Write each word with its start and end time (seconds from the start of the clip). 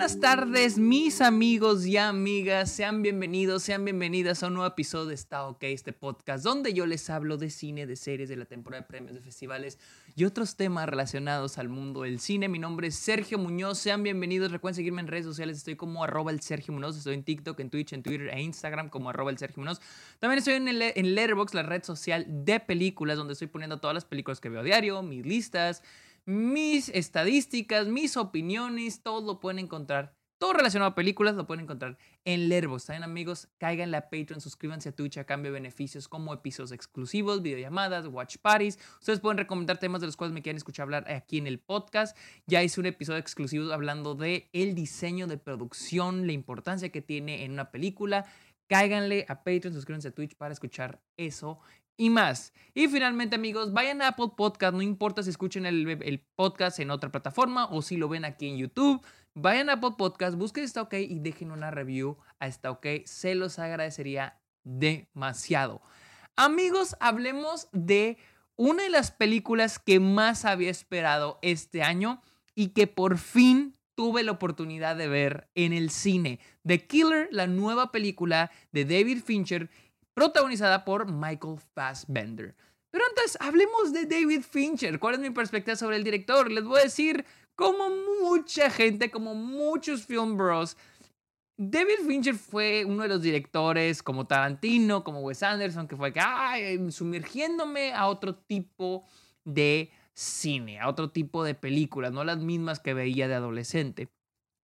buenas 0.00 0.18
tardes, 0.18 0.78
mis 0.78 1.20
amigos 1.20 1.84
y 1.84 1.98
amigas. 1.98 2.72
Sean 2.72 3.02
bienvenidos, 3.02 3.64
sean 3.64 3.84
bienvenidas 3.84 4.42
a 4.42 4.46
un 4.46 4.54
nuevo 4.54 4.66
episodio 4.66 5.04
de 5.04 5.14
Está 5.14 5.46
OK, 5.46 5.62
este 5.64 5.92
podcast, 5.92 6.42
donde 6.42 6.72
yo 6.72 6.86
les 6.86 7.10
hablo 7.10 7.36
de 7.36 7.50
cine, 7.50 7.86
de 7.86 7.96
series, 7.96 8.30
de 8.30 8.36
la 8.36 8.46
temporada 8.46 8.80
de 8.80 8.88
premios, 8.88 9.12
de 9.12 9.20
festivales 9.20 9.78
y 10.16 10.24
otros 10.24 10.56
temas 10.56 10.88
relacionados 10.88 11.58
al 11.58 11.68
mundo 11.68 12.04
del 12.04 12.18
cine. 12.18 12.48
Mi 12.48 12.58
nombre 12.58 12.88
es 12.88 12.94
Sergio 12.94 13.36
Muñoz. 13.36 13.78
Sean 13.78 14.02
bienvenidos. 14.02 14.50
Recuerden 14.52 14.76
seguirme 14.76 15.02
en 15.02 15.08
redes 15.08 15.26
sociales. 15.26 15.58
Estoy 15.58 15.76
como 15.76 16.02
arroba 16.02 16.30
el 16.30 16.40
Sergio 16.40 16.72
Muñoz. 16.72 16.96
Estoy 16.96 17.12
en 17.12 17.22
TikTok, 17.22 17.60
en 17.60 17.68
Twitch, 17.68 17.92
en 17.92 18.02
Twitter 18.02 18.30
e 18.32 18.40
Instagram 18.40 18.88
como 18.88 19.10
arroba 19.10 19.30
el 19.30 19.36
Sergio 19.36 19.62
Muñoz. 19.62 19.82
También 20.18 20.38
estoy 20.38 20.54
en, 20.54 20.68
el, 20.68 20.80
en 20.80 21.14
Letterboxd, 21.14 21.54
la 21.54 21.62
red 21.62 21.84
social 21.84 22.24
de 22.26 22.58
películas, 22.58 23.18
donde 23.18 23.34
estoy 23.34 23.48
poniendo 23.48 23.80
todas 23.80 23.92
las 23.92 24.06
películas 24.06 24.40
que 24.40 24.48
veo 24.48 24.60
a 24.60 24.64
diario, 24.64 25.02
mis 25.02 25.26
listas 25.26 25.82
mis 26.30 26.88
estadísticas, 26.90 27.88
mis 27.88 28.16
opiniones, 28.16 29.02
todo 29.02 29.20
lo 29.26 29.40
pueden 29.40 29.58
encontrar. 29.58 30.14
Todo 30.38 30.54
relacionado 30.54 30.92
a 30.92 30.94
películas 30.94 31.34
lo 31.34 31.46
pueden 31.46 31.64
encontrar 31.64 31.98
en 32.24 32.48
Lervos. 32.48 32.86
También 32.86 33.02
amigos, 33.02 33.48
caigan 33.58 33.94
a 33.94 34.02
Patreon, 34.02 34.40
suscríbanse 34.40 34.88
a 34.88 34.92
Twitch 34.92 35.18
a 35.18 35.24
cambio 35.24 35.50
de 35.50 35.58
beneficios 35.58 36.08
como 36.08 36.32
episodios 36.32 36.72
exclusivos, 36.72 37.42
videollamadas, 37.42 38.06
watch 38.06 38.36
parties. 38.38 38.78
Ustedes 39.00 39.20
pueden 39.20 39.36
recomendar 39.36 39.78
temas 39.78 40.00
de 40.00 40.06
los 40.06 40.16
cuales 40.16 40.32
me 40.32 40.40
quieren 40.40 40.56
escuchar 40.56 40.84
hablar 40.84 41.10
aquí 41.12 41.36
en 41.36 41.46
el 41.46 41.58
podcast. 41.58 42.16
Ya 42.46 42.62
hice 42.62 42.80
un 42.80 42.86
episodio 42.86 43.18
exclusivo 43.18 43.70
hablando 43.72 44.14
de 44.14 44.48
el 44.52 44.74
diseño 44.74 45.26
de 45.26 45.36
producción, 45.36 46.26
la 46.26 46.32
importancia 46.32 46.90
que 46.90 47.02
tiene 47.02 47.44
en 47.44 47.52
una 47.52 47.70
película. 47.70 48.24
Cáiganle 48.66 49.26
a 49.28 49.42
Patreon, 49.42 49.74
suscríbanse 49.74 50.08
a 50.08 50.14
Twitch 50.14 50.36
para 50.36 50.54
escuchar 50.54 51.02
eso 51.16 51.58
y 52.00 52.08
más. 52.08 52.54
Y 52.72 52.88
finalmente, 52.88 53.36
amigos, 53.36 53.74
vayan 53.74 54.00
a 54.00 54.08
Apple 54.08 54.30
Podcast, 54.34 54.72
no 54.72 54.80
importa 54.80 55.22
si 55.22 55.28
escuchen 55.28 55.66
el, 55.66 56.24
podcast 56.34 56.80
en 56.80 56.90
otra 56.90 57.12
plataforma 57.12 57.66
o 57.66 57.82
si 57.82 57.98
lo 57.98 58.08
ven 58.08 58.24
aquí 58.24 58.48
en 58.48 58.56
YouTube. 58.56 59.04
Vayan 59.34 59.68
a 59.68 59.74
Apple 59.74 59.96
Podcast, 59.98 60.38
busquen 60.38 60.64
Está 60.64 60.80
OK 60.80 60.94
y 60.94 61.18
dejen 61.18 61.50
una 61.50 61.70
review 61.70 62.16
a 62.38 62.46
Está 62.46 62.70
OK. 62.70 62.86
Se 63.04 63.34
los 63.34 63.58
agradecería 63.58 64.40
demasiado. 64.64 65.82
Amigos, 66.36 66.96
hablemos 67.00 67.68
de 67.72 68.16
una 68.56 68.84
de 68.84 68.90
las 68.90 69.10
películas 69.10 69.78
que 69.78 70.00
más 70.00 70.46
había 70.46 70.70
esperado 70.70 71.38
este 71.42 71.82
año 71.82 72.22
y 72.54 72.68
que 72.68 72.86
por 72.86 73.18
fin 73.18 73.76
tuve 73.94 74.22
la 74.22 74.32
oportunidad 74.32 74.96
de 74.96 75.08
ver 75.08 75.50
en 75.54 75.74
el 75.74 75.90
cine. 75.90 76.40
The 76.66 76.86
Killer, 76.86 77.28
la 77.30 77.46
nueva 77.46 77.92
película 77.92 78.50
de 78.72 78.86
David 78.86 79.22
Fincher 79.22 79.68
protagonizada 80.14 80.84
por 80.84 81.10
Michael 81.10 81.58
Fassbender. 81.74 82.54
Pero 82.90 83.04
antes, 83.06 83.38
hablemos 83.40 83.92
de 83.92 84.06
David 84.06 84.42
Fincher. 84.42 84.98
¿Cuál 84.98 85.14
es 85.14 85.20
mi 85.20 85.30
perspectiva 85.30 85.76
sobre 85.76 85.96
el 85.96 86.04
director? 86.04 86.50
Les 86.50 86.64
voy 86.64 86.80
a 86.80 86.84
decir, 86.84 87.24
como 87.54 87.88
mucha 88.22 88.70
gente, 88.70 89.10
como 89.10 89.34
muchos 89.34 90.04
film 90.04 90.36
bros, 90.36 90.76
David 91.62 92.06
Fincher 92.06 92.36
fue 92.36 92.86
uno 92.86 93.02
de 93.02 93.10
los 93.10 93.20
directores 93.20 94.02
como 94.02 94.26
Tarantino, 94.26 95.04
como 95.04 95.20
Wes 95.20 95.42
Anderson, 95.42 95.86
que 95.86 95.94
fue 95.94 96.10
ay, 96.16 96.90
sumergiéndome 96.90 97.92
a 97.92 98.06
otro 98.06 98.34
tipo 98.34 99.04
de 99.44 99.90
cine, 100.14 100.80
a 100.80 100.88
otro 100.88 101.10
tipo 101.10 101.44
de 101.44 101.54
películas, 101.54 102.12
no 102.12 102.24
las 102.24 102.38
mismas 102.38 102.80
que 102.80 102.94
veía 102.94 103.28
de 103.28 103.34
adolescente. 103.34 104.08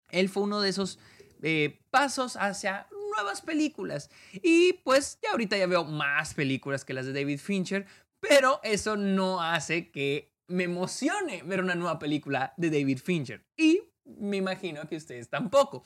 Él 0.09 0.29
fue 0.29 0.43
uno 0.43 0.61
de 0.61 0.69
esos 0.69 0.97
eh, 1.41 1.81
pasos 1.91 2.37
hacia 2.37 2.87
nuevas 3.15 3.41
películas. 3.41 4.09
Y 4.33 4.73
pues 4.83 5.19
ya 5.21 5.31
ahorita 5.31 5.57
ya 5.57 5.67
veo 5.67 5.83
más 5.83 6.33
películas 6.33 6.85
que 6.85 6.93
las 6.93 7.05
de 7.05 7.13
David 7.13 7.39
Fincher, 7.39 7.85
pero 8.19 8.59
eso 8.63 8.95
no 8.95 9.41
hace 9.41 9.91
que 9.91 10.33
me 10.47 10.63
emocione 10.63 11.43
ver 11.43 11.61
una 11.61 11.75
nueva 11.75 11.99
película 11.99 12.53
de 12.57 12.69
David 12.69 12.99
Fincher. 12.99 13.45
Y 13.57 13.81
me 14.05 14.37
imagino 14.37 14.87
que 14.87 14.97
ustedes 14.97 15.29
tampoco. 15.29 15.83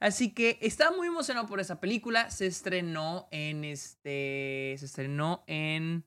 Así 0.00 0.32
que 0.32 0.58
estaba 0.62 0.96
muy 0.96 1.08
emocionado 1.08 1.46
por 1.46 1.60
esa 1.60 1.80
película. 1.80 2.30
Se 2.30 2.46
estrenó 2.46 3.28
en 3.30 3.64
este. 3.64 4.74
Se 4.78 4.86
estrenó 4.86 5.44
en. 5.46 6.04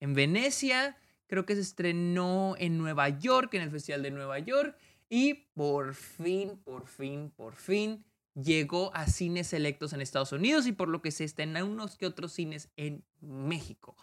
En 0.00 0.14
Venecia. 0.14 0.96
Creo 1.26 1.46
que 1.46 1.54
se 1.54 1.60
estrenó 1.60 2.56
en 2.58 2.76
Nueva 2.76 3.08
York, 3.08 3.54
en 3.54 3.62
el 3.62 3.70
Festival 3.70 4.02
de 4.02 4.10
Nueva 4.10 4.40
York. 4.40 4.76
Y 5.08 5.34
por 5.54 5.94
fin, 5.94 6.58
por 6.64 6.86
fin, 6.86 7.30
por 7.30 7.54
fin 7.54 8.04
llegó 8.34 8.94
a 8.94 9.06
cines 9.06 9.48
selectos 9.48 9.92
en 9.92 10.00
Estados 10.00 10.32
Unidos 10.32 10.66
y 10.66 10.72
por 10.72 10.88
lo 10.88 11.02
que 11.02 11.10
se 11.10 11.32
en 11.36 11.56
unos 11.62 11.96
que 11.96 12.06
otros 12.06 12.32
cines 12.32 12.70
en 12.76 13.04
México. 13.20 13.96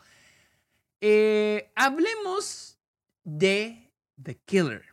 Eh, 1.01 1.71
hablemos 1.75 2.79
de 3.23 3.91
The 4.21 4.37
Killer. 4.39 4.83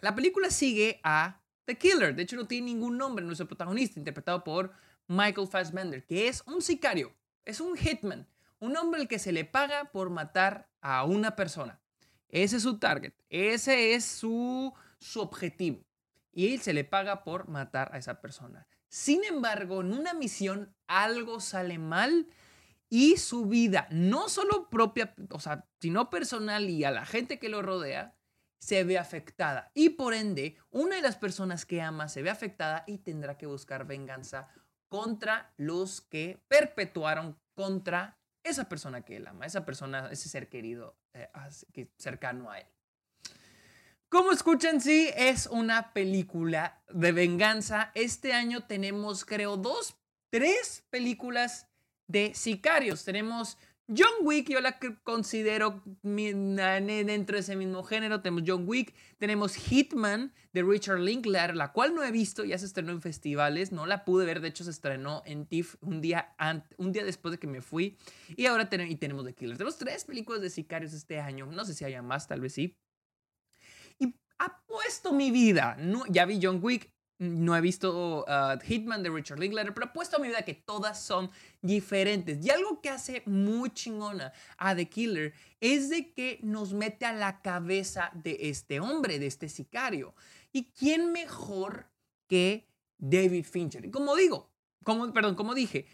La 0.00 0.14
película 0.14 0.50
sigue 0.50 1.00
a 1.02 1.40
The 1.64 1.78
Killer. 1.78 2.14
De 2.14 2.22
hecho, 2.22 2.36
no 2.36 2.46
tiene 2.46 2.66
ningún 2.66 2.98
nombre 2.98 3.24
nuestro 3.24 3.48
protagonista, 3.48 3.98
interpretado 3.98 4.44
por 4.44 4.72
Michael 5.08 5.48
Fassbender, 5.48 6.04
que 6.04 6.28
es 6.28 6.42
un 6.46 6.60
sicario, 6.62 7.14
es 7.44 7.60
un 7.60 7.76
hitman, 7.76 8.28
un 8.58 8.76
hombre 8.76 9.02
al 9.02 9.08
que 9.08 9.18
se 9.18 9.32
le 9.32 9.44
paga 9.44 9.90
por 9.92 10.10
matar 10.10 10.68
a 10.80 11.04
una 11.04 11.36
persona. 11.36 11.80
Ese 12.28 12.56
es 12.56 12.62
su 12.64 12.78
target, 12.78 13.14
ese 13.30 13.94
es 13.94 14.04
su, 14.04 14.74
su 14.98 15.20
objetivo 15.20 15.85
y 16.36 16.52
él 16.52 16.60
se 16.60 16.74
le 16.74 16.84
paga 16.84 17.24
por 17.24 17.48
matar 17.48 17.88
a 17.94 17.98
esa 17.98 18.20
persona. 18.20 18.68
Sin 18.88 19.24
embargo, 19.24 19.80
en 19.80 19.94
una 19.94 20.12
misión 20.12 20.76
algo 20.86 21.40
sale 21.40 21.78
mal 21.78 22.28
y 22.90 23.16
su 23.16 23.46
vida, 23.46 23.88
no 23.90 24.28
solo 24.28 24.68
propia, 24.68 25.14
o 25.30 25.40
sea, 25.40 25.66
sino 25.80 26.10
personal 26.10 26.68
y 26.68 26.84
a 26.84 26.90
la 26.90 27.06
gente 27.06 27.38
que 27.38 27.48
lo 27.48 27.62
rodea, 27.62 28.18
se 28.58 28.84
ve 28.84 28.98
afectada. 28.98 29.70
Y 29.72 29.90
por 29.90 30.12
ende, 30.12 30.58
una 30.68 30.96
de 30.96 31.02
las 31.02 31.16
personas 31.16 31.64
que 31.64 31.80
ama 31.80 32.06
se 32.10 32.20
ve 32.20 32.28
afectada 32.28 32.84
y 32.86 32.98
tendrá 32.98 33.38
que 33.38 33.46
buscar 33.46 33.86
venganza 33.86 34.48
contra 34.88 35.54
los 35.56 36.02
que 36.02 36.44
perpetuaron 36.48 37.40
contra 37.54 38.18
esa 38.42 38.68
persona 38.68 39.00
que 39.06 39.16
él 39.16 39.26
ama, 39.26 39.46
esa 39.46 39.64
persona, 39.64 40.10
ese 40.12 40.28
ser 40.28 40.50
querido 40.50 40.98
eh, 41.14 41.30
cercano 41.96 42.50
a 42.50 42.60
él. 42.60 42.66
Como 44.08 44.30
escuchan, 44.30 44.80
sí, 44.80 45.10
es 45.16 45.48
una 45.48 45.92
película 45.92 46.80
de 46.90 47.10
venganza. 47.10 47.90
Este 47.96 48.32
año 48.32 48.62
tenemos, 48.62 49.24
creo, 49.24 49.56
dos, 49.56 49.96
tres 50.30 50.84
películas 50.90 51.66
de 52.06 52.32
sicarios. 52.32 53.04
Tenemos 53.04 53.58
John 53.88 54.12
Wick, 54.22 54.48
yo 54.48 54.60
la 54.60 54.78
considero 55.02 55.82
dentro 56.04 57.34
de 57.34 57.40
ese 57.40 57.56
mismo 57.56 57.82
género. 57.82 58.20
Tenemos 58.20 58.44
John 58.46 58.62
Wick, 58.68 58.94
tenemos 59.18 59.56
Hitman 59.56 60.32
de 60.52 60.62
Richard 60.62 61.00
Linklater, 61.00 61.56
la 61.56 61.72
cual 61.72 61.92
no 61.92 62.04
he 62.04 62.12
visto, 62.12 62.44
ya 62.44 62.58
se 62.58 62.66
estrenó 62.66 62.92
en 62.92 63.02
festivales, 63.02 63.72
no 63.72 63.86
la 63.86 64.04
pude 64.04 64.24
ver, 64.24 64.40
de 64.40 64.48
hecho 64.48 64.62
se 64.62 64.70
estrenó 64.70 65.22
en 65.26 65.46
TIFF 65.46 65.76
un 65.80 66.00
día, 66.00 66.32
un 66.76 66.92
día 66.92 67.04
después 67.04 67.32
de 67.32 67.38
que 67.38 67.48
me 67.48 67.60
fui. 67.60 67.98
Y 68.36 68.46
ahora 68.46 68.68
y 68.88 68.96
tenemos 68.96 69.24
The 69.24 69.34
Killer. 69.34 69.56
Tenemos 69.56 69.78
tres 69.78 70.04
películas 70.04 70.42
de 70.42 70.50
sicarios 70.50 70.92
este 70.92 71.18
año, 71.18 71.46
no 71.46 71.64
sé 71.64 71.74
si 71.74 71.84
haya 71.84 72.02
más, 72.02 72.28
tal 72.28 72.40
vez 72.40 72.52
sí 72.52 72.76
apuesto 74.38 75.12
mi 75.12 75.30
vida. 75.30 75.76
No, 75.78 76.04
ya 76.06 76.26
vi 76.26 76.38
John 76.42 76.60
Wick, 76.62 76.92
no 77.18 77.56
he 77.56 77.60
visto 77.60 78.24
uh, 78.26 78.58
Hitman 78.62 79.02
de 79.02 79.10
Richard 79.10 79.38
Linklater, 79.38 79.72
pero 79.72 79.86
apuesto 79.86 80.18
mi 80.18 80.28
vida 80.28 80.42
que 80.42 80.54
todas 80.54 81.00
son 81.00 81.30
diferentes. 81.62 82.44
Y 82.44 82.50
algo 82.50 82.80
que 82.80 82.90
hace 82.90 83.22
muy 83.26 83.70
chingona 83.70 84.32
a 84.58 84.74
The 84.74 84.88
Killer 84.88 85.32
es 85.60 85.88
de 85.88 86.12
que 86.12 86.38
nos 86.42 86.74
mete 86.74 87.06
a 87.06 87.12
la 87.12 87.40
cabeza 87.40 88.10
de 88.14 88.36
este 88.40 88.80
hombre, 88.80 89.18
de 89.18 89.26
este 89.26 89.48
sicario. 89.48 90.14
¿Y 90.52 90.70
quién 90.72 91.12
mejor 91.12 91.90
que 92.28 92.68
David 92.98 93.44
Fincher? 93.44 93.90
Como 93.90 94.14
digo, 94.14 94.50
como, 94.84 95.12
perdón, 95.12 95.36
como 95.36 95.54
dije, 95.54 95.86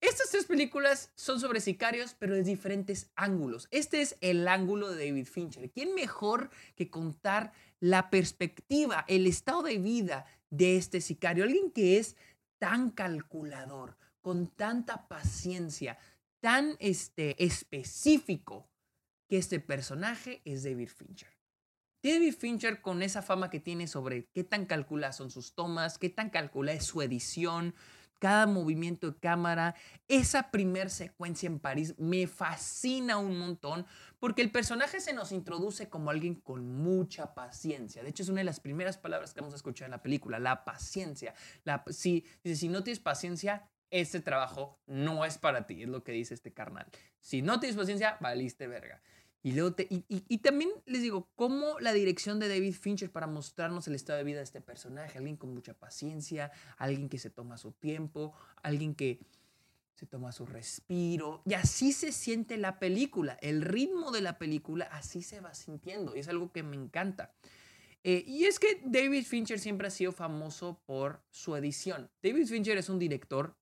estas 0.00 0.30
tres 0.30 0.46
películas 0.46 1.10
son 1.16 1.40
sobre 1.40 1.60
sicarios, 1.60 2.14
pero 2.18 2.34
de 2.34 2.44
diferentes 2.44 3.10
ángulos. 3.16 3.66
Este 3.72 4.00
es 4.00 4.16
el 4.20 4.46
ángulo 4.46 4.90
de 4.90 5.06
David 5.06 5.26
Fincher. 5.26 5.70
¿Quién 5.70 5.94
mejor 5.94 6.50
que 6.76 6.88
contar 6.88 7.52
la 7.80 8.10
perspectiva, 8.10 9.04
el 9.08 9.26
estado 9.26 9.62
de 9.62 9.78
vida 9.78 10.26
de 10.50 10.76
este 10.76 11.00
sicario? 11.00 11.44
Alguien 11.44 11.70
que 11.70 11.98
es 11.98 12.16
tan 12.58 12.90
calculador, 12.90 13.96
con 14.20 14.48
tanta 14.48 15.08
paciencia, 15.08 15.98
tan 16.40 16.76
este, 16.80 17.42
específico, 17.44 18.68
que 19.28 19.38
este 19.38 19.60
personaje 19.60 20.40
es 20.44 20.64
David 20.64 20.88
Fincher. 20.88 21.28
David 22.02 22.34
Fincher 22.34 22.80
con 22.80 23.02
esa 23.02 23.22
fama 23.22 23.50
que 23.50 23.60
tiene 23.60 23.86
sobre 23.86 24.26
qué 24.32 24.44
tan 24.44 24.66
calculadas 24.66 25.16
son 25.16 25.30
sus 25.30 25.54
tomas, 25.54 25.98
qué 25.98 26.08
tan 26.08 26.30
calculada 26.30 26.78
es 26.78 26.84
su 26.84 27.02
edición, 27.02 27.74
cada 28.18 28.46
movimiento 28.46 29.10
de 29.10 29.18
cámara, 29.18 29.74
esa 30.08 30.50
primer 30.50 30.90
secuencia 30.90 31.46
en 31.46 31.58
París 31.58 31.94
me 31.98 32.26
fascina 32.26 33.18
un 33.18 33.38
montón 33.38 33.86
porque 34.18 34.42
el 34.42 34.50
personaje 34.50 35.00
se 35.00 35.12
nos 35.12 35.32
introduce 35.32 35.88
como 35.88 36.10
alguien 36.10 36.34
con 36.34 36.66
mucha 36.66 37.34
paciencia. 37.34 38.02
De 38.02 38.10
hecho, 38.10 38.22
es 38.22 38.28
una 38.28 38.40
de 38.40 38.44
las 38.44 38.60
primeras 38.60 38.98
palabras 38.98 39.32
que 39.32 39.40
vamos 39.40 39.54
a 39.54 39.56
escuchar 39.56 39.86
en 39.86 39.92
la 39.92 40.02
película, 40.02 40.38
la 40.38 40.64
paciencia. 40.64 41.34
Si, 41.90 42.24
si 42.44 42.68
no 42.68 42.82
tienes 42.82 43.00
paciencia, 43.00 43.68
este 43.90 44.20
trabajo 44.20 44.80
no 44.86 45.24
es 45.24 45.38
para 45.38 45.66
ti, 45.66 45.82
es 45.82 45.88
lo 45.88 46.02
que 46.04 46.12
dice 46.12 46.34
este 46.34 46.52
carnal. 46.52 46.86
Si 47.20 47.42
no 47.42 47.60
tienes 47.60 47.76
paciencia, 47.76 48.18
valiste 48.20 48.66
verga. 48.66 49.00
Y, 49.42 49.52
luego 49.52 49.74
y, 49.78 50.04
y, 50.08 50.38
también 50.38 50.70
les 50.84 51.00
digo, 51.00 51.28
cómo 51.36 51.78
la 51.78 51.92
dirección 51.92 52.40
de 52.40 52.48
David 52.48 52.74
Fincher 52.74 53.10
para 53.10 53.28
mostrarnos 53.28 53.86
el 53.86 53.94
estado 53.94 54.18
de 54.18 54.24
vida 54.24 54.38
de 54.38 54.44
este 54.44 54.60
personaje, 54.60 55.16
alguien 55.18 55.36
con 55.36 55.54
mucha 55.54 55.74
paciencia, 55.74 56.50
alguien 56.76 57.08
que 57.08 57.18
se 57.18 57.30
toma 57.30 57.56
su 57.56 57.72
tiempo, 57.72 58.34
alguien 58.62 58.94
que 58.96 59.20
se 59.94 60.06
toma 60.06 60.32
su 60.32 60.44
respiro, 60.44 61.42
y 61.44 61.54
así 61.54 61.92
se 61.92 62.12
siente 62.12 62.56
la 62.56 62.78
película, 62.78 63.38
el 63.40 63.62
ritmo 63.62 64.10
de 64.10 64.20
la 64.20 64.38
película 64.38 64.84
así 64.86 65.22
se 65.22 65.40
va 65.40 65.54
sintiendo, 65.54 66.16
y 66.16 66.20
es 66.20 66.28
algo 66.28 66.52
que 66.52 66.62
me 66.62 66.76
encanta. 66.76 67.32
Eh, 68.04 68.24
y 68.26 68.44
es 68.44 68.58
que 68.58 68.80
David 68.84 69.24
Fincher 69.24 69.58
siempre 69.58 69.88
ha 69.88 69.90
sido 69.90 70.12
famoso 70.12 70.80
por 70.86 71.20
su 71.30 71.56
edición. 71.56 72.10
David 72.22 72.46
Fincher 72.46 72.78
es 72.78 72.88
un 72.88 72.98
director 72.98 73.56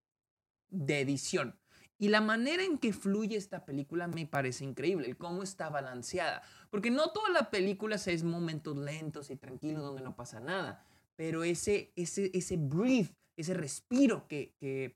de 0.68 1.00
edición. 1.00 1.58
Y 1.98 2.08
la 2.08 2.20
manera 2.20 2.62
en 2.62 2.78
que 2.78 2.92
fluye 2.92 3.36
esta 3.36 3.64
película 3.64 4.06
me 4.06 4.26
parece 4.26 4.64
increíble, 4.64 5.08
el 5.08 5.16
cómo 5.16 5.42
está 5.42 5.70
balanceada. 5.70 6.42
Porque 6.70 6.90
no 6.90 7.10
toda 7.10 7.30
la 7.30 7.50
película 7.50 7.96
es 7.96 8.22
momentos 8.22 8.76
lentos 8.76 9.30
y 9.30 9.36
tranquilos 9.36 9.82
donde 9.82 10.02
no 10.02 10.14
pasa 10.14 10.40
nada, 10.40 10.84
pero 11.16 11.42
ese, 11.44 11.92
ese, 11.96 12.30
ese 12.34 12.56
breathe, 12.58 13.14
ese 13.36 13.54
respiro 13.54 14.28
que, 14.28 14.54
que, 14.60 14.94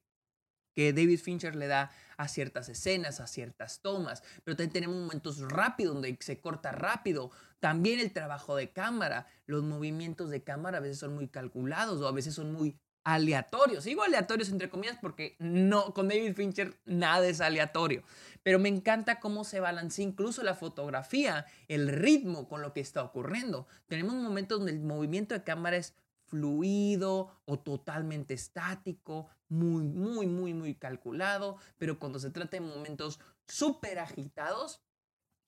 que 0.74 0.92
David 0.92 1.18
Fincher 1.18 1.56
le 1.56 1.66
da 1.66 1.90
a 2.18 2.28
ciertas 2.28 2.68
escenas, 2.68 3.20
a 3.20 3.26
ciertas 3.26 3.80
tomas, 3.80 4.22
pero 4.44 4.56
también 4.56 4.72
tenemos 4.72 4.96
momentos 4.96 5.40
rápidos 5.40 5.94
donde 5.94 6.18
se 6.20 6.38
corta 6.38 6.70
rápido. 6.72 7.30
También 7.60 7.98
el 7.98 8.12
trabajo 8.12 8.56
de 8.56 8.70
cámara, 8.70 9.26
los 9.46 9.62
movimientos 9.64 10.28
de 10.28 10.42
cámara 10.42 10.78
a 10.78 10.80
veces 10.80 10.98
son 10.98 11.14
muy 11.14 11.28
calculados 11.28 12.00
o 12.02 12.08
a 12.08 12.12
veces 12.12 12.34
son 12.34 12.52
muy 12.52 12.78
aleatorios. 13.04 13.84
Digo 13.84 14.02
aleatorios 14.02 14.50
entre 14.50 14.70
comillas 14.70 14.98
porque 15.00 15.36
no, 15.38 15.94
con 15.94 16.08
David 16.08 16.34
Fincher 16.34 16.78
nada 16.84 17.26
es 17.26 17.40
aleatorio. 17.40 18.02
Pero 18.42 18.58
me 18.58 18.68
encanta 18.68 19.20
cómo 19.20 19.44
se 19.44 19.60
balancea 19.60 20.04
incluso 20.04 20.42
la 20.42 20.54
fotografía, 20.54 21.46
el 21.68 21.88
ritmo 21.88 22.48
con 22.48 22.62
lo 22.62 22.72
que 22.72 22.80
está 22.80 23.02
ocurriendo. 23.02 23.66
Tenemos 23.86 24.14
momentos 24.14 24.58
donde 24.58 24.72
el 24.72 24.80
movimiento 24.80 25.34
de 25.34 25.44
cámara 25.44 25.76
es 25.76 25.94
fluido 26.26 27.42
o 27.44 27.58
totalmente 27.58 28.34
estático, 28.34 29.28
muy, 29.48 29.82
muy, 29.82 30.26
muy, 30.26 30.54
muy 30.54 30.74
calculado, 30.76 31.56
pero 31.76 31.98
cuando 31.98 32.20
se 32.20 32.30
trata 32.30 32.56
de 32.56 32.60
momentos 32.60 33.18
súper 33.48 33.98
agitados, 33.98 34.80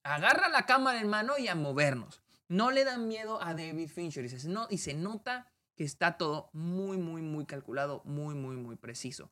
agarra 0.02 0.48
la 0.48 0.66
cámara 0.66 1.00
en 1.00 1.08
mano 1.08 1.38
y 1.38 1.46
a 1.46 1.54
movernos. 1.54 2.20
No 2.48 2.72
le 2.72 2.84
dan 2.84 3.06
miedo 3.08 3.40
a 3.40 3.54
David 3.54 3.88
Fincher 3.88 4.24
y 4.24 4.78
se 4.78 4.94
nota 4.94 5.52
que 5.76 5.84
está 5.84 6.16
todo 6.16 6.50
muy, 6.52 6.96
muy, 6.96 7.22
muy 7.22 7.46
calculado, 7.46 8.02
muy, 8.04 8.34
muy, 8.34 8.56
muy 8.56 8.76
preciso. 8.76 9.30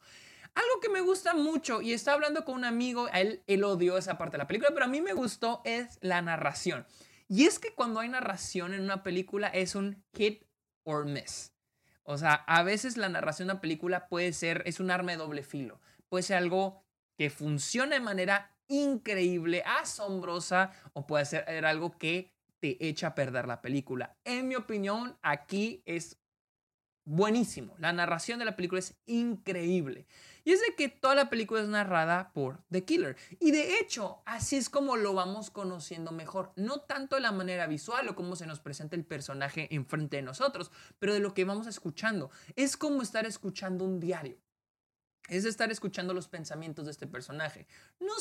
Algo 0.54 0.80
que 0.80 0.88
me 0.88 1.00
gusta 1.00 1.34
mucho, 1.34 1.80
y 1.80 1.92
estaba 1.92 2.16
hablando 2.16 2.44
con 2.44 2.56
un 2.56 2.64
amigo, 2.64 3.06
a 3.12 3.20
él, 3.20 3.42
él 3.46 3.62
odió 3.64 3.96
esa 3.96 4.18
parte 4.18 4.32
de 4.32 4.38
la 4.38 4.46
película, 4.46 4.70
pero 4.72 4.86
a 4.86 4.88
mí 4.88 5.00
me 5.00 5.12
gustó, 5.12 5.62
es 5.64 5.98
la 6.00 6.22
narración. 6.22 6.86
Y 7.28 7.44
es 7.44 7.60
que 7.60 7.74
cuando 7.74 8.00
hay 8.00 8.08
narración 8.08 8.74
en 8.74 8.80
una 8.80 9.04
película 9.04 9.46
es 9.48 9.76
un 9.76 10.02
hit 10.14 10.42
or 10.82 11.06
miss. 11.06 11.52
O 12.02 12.18
sea, 12.18 12.34
a 12.34 12.64
veces 12.64 12.96
la 12.96 13.08
narración 13.08 13.46
de 13.46 13.54
una 13.54 13.60
película 13.60 14.08
puede 14.08 14.32
ser, 14.32 14.64
es 14.66 14.80
un 14.80 14.90
arma 14.90 15.12
de 15.12 15.18
doble 15.18 15.44
filo. 15.44 15.80
Puede 16.08 16.24
ser 16.24 16.38
algo 16.38 16.82
que 17.16 17.30
funciona 17.30 17.94
de 17.94 18.00
manera 18.00 18.56
increíble, 18.66 19.62
asombrosa, 19.64 20.72
o 20.92 21.06
puede 21.06 21.24
ser 21.24 21.64
algo 21.64 21.96
que 21.96 22.32
te 22.58 22.84
echa 22.88 23.08
a 23.08 23.14
perder 23.14 23.46
la 23.46 23.62
película. 23.62 24.16
En 24.24 24.48
mi 24.48 24.56
opinión, 24.56 25.16
aquí 25.22 25.82
es 25.86 26.18
buenísimo. 27.10 27.74
La 27.78 27.92
narración 27.92 28.38
de 28.38 28.44
la 28.44 28.54
película 28.56 28.78
es 28.78 28.94
increíble. 29.06 30.06
Y 30.44 30.52
es 30.52 30.60
de 30.60 30.74
que 30.76 30.88
toda 30.88 31.14
la 31.14 31.28
película 31.28 31.60
es 31.60 31.68
narrada 31.68 32.32
por 32.32 32.62
The 32.70 32.84
Killer. 32.84 33.16
Y 33.40 33.50
de 33.50 33.78
hecho, 33.78 34.22
así 34.24 34.56
es 34.56 34.70
como 34.70 34.96
lo 34.96 35.12
vamos 35.12 35.50
conociendo 35.50 36.12
mejor. 36.12 36.52
No 36.56 36.80
tanto 36.82 37.16
de 37.16 37.22
la 37.22 37.32
manera 37.32 37.66
visual 37.66 38.08
o 38.08 38.14
cómo 38.14 38.36
se 38.36 38.46
nos 38.46 38.60
presenta 38.60 38.96
el 38.96 39.04
personaje 39.04 39.68
enfrente 39.74 40.16
de 40.16 40.22
nosotros, 40.22 40.70
pero 40.98 41.12
de 41.12 41.20
lo 41.20 41.34
que 41.34 41.44
vamos 41.44 41.66
escuchando. 41.66 42.30
Es 42.56 42.76
como 42.76 43.02
estar 43.02 43.26
escuchando 43.26 43.84
un 43.84 43.98
diario 43.98 44.38
es 45.30 45.44
estar 45.44 45.70
escuchando 45.70 46.12
los 46.12 46.28
pensamientos 46.28 46.84
de 46.84 46.90
este 46.90 47.06
personaje. 47.06 47.66
No, 48.00 48.14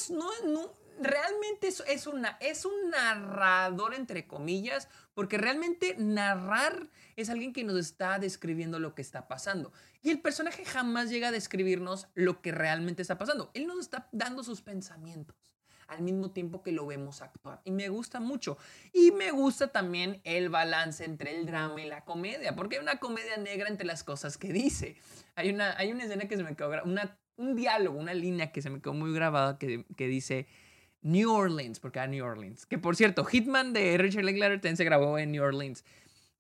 no, 0.46 0.74
realmente 1.02 1.68
es, 1.68 1.84
es, 1.88 2.06
una, 2.08 2.38
es 2.40 2.66
un 2.66 2.92
narrador, 2.92 3.96
entre 3.96 4.28
comillas, 4.28 4.88
porque 5.16 5.38
realmente 5.38 5.96
narrar 5.98 6.88
es 7.16 7.30
alguien 7.30 7.52
que 7.52 7.64
nos 7.64 7.78
está 7.80 8.20
describiendo 8.20 8.80
lo 8.80 8.94
que 8.94 9.02
está 9.02 9.28
pasando. 9.28 9.74
Y 10.04 10.12
el 10.12 10.22
personaje 10.22 10.64
jamás 10.66 11.10
llega 11.10 11.30
a 11.30 11.32
describirnos 11.32 12.08
lo 12.14 12.42
que 12.42 12.52
realmente 12.52 13.02
está 13.02 13.18
pasando. 13.18 13.50
Él 13.56 13.66
nos 13.66 13.80
está 13.80 14.08
dando 14.12 14.44
sus 14.44 14.62
pensamientos 14.62 15.36
al 15.90 16.02
mismo 16.02 16.32
tiempo 16.32 16.62
que 16.62 16.72
lo 16.72 16.86
vemos 16.86 17.22
actuar. 17.22 17.62
Y 17.66 17.72
me 17.72 17.90
gusta 17.90 18.20
mucho. 18.20 18.58
Y 18.94 19.12
me 19.12 19.32
gusta 19.32 19.68
también 19.68 20.22
el 20.24 20.50
balance 20.50 21.04
entre 21.04 21.38
el 21.38 21.46
drama 21.46 21.82
y 21.82 21.88
la 21.88 22.06
comedia, 22.06 22.56
porque 22.56 22.78
hay 22.78 22.82
una 22.82 23.00
comedia 23.00 23.38
negra 23.38 23.68
entre 23.68 23.86
las 23.86 24.04
cosas 24.04 24.38
que 24.38 24.54
dice. 24.54 24.96
Hay 25.36 25.50
una, 25.50 25.78
hay 25.78 25.92
una 25.92 26.04
escena 26.04 26.28
que 26.28 26.38
se 26.38 26.44
me 26.44 26.56
quedó, 26.56 26.72
una, 26.84 27.20
un 27.36 27.56
diálogo, 27.56 28.00
una 28.00 28.14
línea 28.14 28.52
que 28.52 28.62
se 28.62 28.70
me 28.70 28.82
quedó 28.82 28.94
muy 28.94 29.14
grabada 29.14 29.58
que, 29.58 29.86
que 29.96 30.08
dice... 30.08 30.48
New 31.02 31.32
Orleans, 31.32 31.80
porque 31.80 32.00
era 32.00 32.08
New 32.08 32.26
Orleans. 32.26 32.66
Que 32.66 32.78
por 32.78 32.98
cierto, 32.98 33.24
Hitman 33.24 33.72
de 33.72 33.98
Richard 33.98 34.26
Linklater 34.26 34.58
también 34.58 34.76
se 34.76 34.84
grabó 34.84 35.18
en 35.18 35.32
New 35.32 35.42
Orleans. 35.42 35.86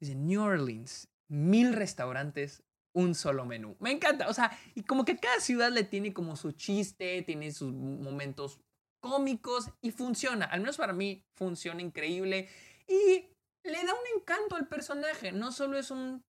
Dice 0.02 0.16
New 0.16 0.42
Orleans, 0.42 1.08
mil 1.30 1.72
restaurantes, 1.72 2.62
un 2.92 3.16
solo 3.16 3.46
menú. 3.46 3.78
Me 3.80 3.92
encanta, 3.92 4.28
o 4.28 4.34
sea, 4.34 4.52
y 4.76 4.84
como 4.84 5.06
que 5.06 5.18
cada 5.18 5.40
ciudad 5.40 5.72
le 5.72 5.84
tiene 5.84 6.14
como 6.14 6.36
su 6.36 6.52
chiste, 6.52 7.22
tiene 7.22 7.52
sus 7.52 7.74
momentos 7.74 8.60
cómicos 9.00 9.70
y 9.82 9.92
funciona. 9.92 10.46
Al 10.46 10.62
menos 10.62 10.78
para 10.78 10.94
mí 10.94 11.26
funciona 11.36 11.82
increíble 11.82 12.50
y 12.88 13.28
le 13.64 13.86
da 13.86 13.94
un 13.94 14.20
encanto 14.20 14.56
al 14.56 14.68
personaje. 14.68 15.32
No 15.32 15.52
solo 15.52 15.78
es 15.78 15.92
un 15.92 16.24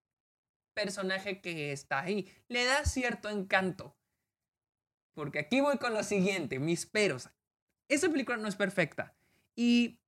personaje 0.75 1.41
que 1.41 1.73
está 1.73 2.01
ahí, 2.01 2.33
le 2.49 2.65
da 2.65 2.85
cierto 2.85 3.29
encanto. 3.29 3.97
Porque 5.15 5.41
aquí 5.41 5.61
voy 5.61 5.79
con 5.79 5.93
lo 5.93 6.03
siguiente, 6.03 6.59
mis 6.59 6.87
peros. 6.87 7.29
Esa 7.89 8.09
película 8.09 8.37
no 8.37 8.49
es 8.49 8.57
perfecta 8.57 9.15
y 9.57 10.01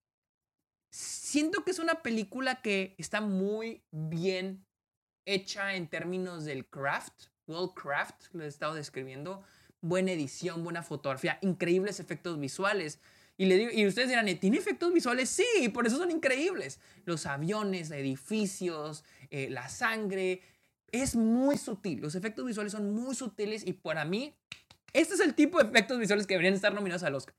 siento 0.90 1.64
que 1.64 1.72
es 1.72 1.78
una 1.78 2.02
película 2.02 2.62
que 2.62 2.94
está 2.98 3.20
muy 3.20 3.82
bien 3.90 4.64
hecha 5.26 5.74
en 5.74 5.88
términos 5.88 6.44
del 6.44 6.66
craft, 6.68 7.26
well 7.46 7.70
craft, 7.74 8.26
lo 8.32 8.44
he 8.44 8.46
estado 8.46 8.74
describiendo 8.74 9.44
buena 9.82 10.12
edición, 10.12 10.64
buena 10.64 10.82
fotografía, 10.82 11.38
increíbles 11.42 12.00
efectos 12.00 12.40
visuales. 12.40 13.00
Y, 13.36 13.46
le 13.46 13.74
y 13.74 13.86
ustedes 13.86 14.08
dirán, 14.08 14.26
¿tiene 14.38 14.56
efectos 14.56 14.92
visuales? 14.92 15.28
Sí, 15.28 15.68
por 15.74 15.86
eso 15.86 15.98
son 15.98 16.10
increíbles. 16.10 16.80
Los 17.04 17.26
aviones, 17.26 17.90
edificios, 17.90 19.04
eh, 19.30 19.48
la 19.50 19.68
sangre. 19.68 20.40
Es 20.90 21.16
muy 21.16 21.58
sutil. 21.58 22.00
Los 22.00 22.14
efectos 22.14 22.46
visuales 22.46 22.72
son 22.72 22.94
muy 22.94 23.14
sutiles 23.14 23.66
y 23.66 23.72
para 23.72 24.04
mí, 24.04 24.34
este 24.92 25.14
es 25.14 25.20
el 25.20 25.34
tipo 25.34 25.58
de 25.58 25.68
efectos 25.68 25.98
visuales 25.98 26.26
que 26.26 26.34
deberían 26.34 26.54
estar 26.54 26.72
nominados 26.72 27.02
al 27.02 27.14
Oscar. 27.14 27.34